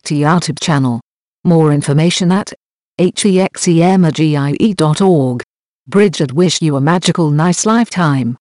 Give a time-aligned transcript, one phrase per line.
[0.00, 1.01] YouTube channel.
[1.44, 2.52] More information at
[3.00, 5.42] hexenmagie.org.
[5.90, 8.36] Brighid wish you a magical nice lifetime.